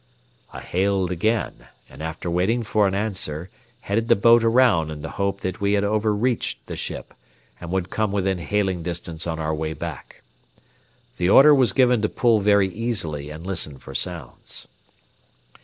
I 0.51 0.61
hailed 0.61 1.11
again, 1.11 1.67
and 1.87 2.01
after 2.01 2.27
waiting 2.27 2.63
for 2.63 2.87
an 2.87 2.95
answer, 2.95 3.51
headed 3.81 4.07
the 4.07 4.15
boat 4.15 4.43
around 4.43 4.89
in 4.89 5.03
the 5.03 5.11
hope 5.21 5.41
that 5.41 5.61
we 5.61 5.73
had 5.73 5.83
overreached 5.83 6.65
the 6.65 6.75
ship, 6.75 7.13
and 7.59 7.69
would 7.71 7.91
come 7.91 8.11
within 8.11 8.39
hailing 8.39 8.81
distance 8.81 9.27
on 9.27 9.37
our 9.37 9.53
way 9.53 9.73
back. 9.73 10.23
The 11.17 11.29
order 11.29 11.53
was 11.53 11.71
given 11.71 12.01
to 12.01 12.09
pull 12.09 12.39
very 12.39 12.69
easily, 12.69 13.29
and 13.29 13.45
listen 13.45 13.77
for 13.77 13.93
sounds. 13.93 14.67